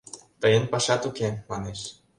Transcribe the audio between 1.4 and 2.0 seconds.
манеш.